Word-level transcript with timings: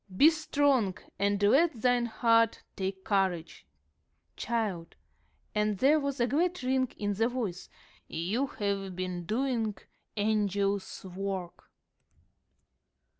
'Be 0.17 0.31
strong, 0.31 0.97
and 1.19 1.39
let 1.43 1.79
thine 1.79 2.07
heart 2.07 2.63
take 2.75 3.03
courage.' 3.03 3.67
Child," 4.35 4.95
and 5.53 5.77
there 5.77 5.99
was 5.99 6.19
a 6.19 6.25
glad 6.25 6.63
ring 6.63 6.87
in 6.97 7.13
the 7.13 7.27
voice, 7.27 7.69
"you 8.07 8.47
have 8.47 8.95
been 8.95 9.27
doing 9.27 9.77
angel's 10.17 11.05
work." 11.05 11.69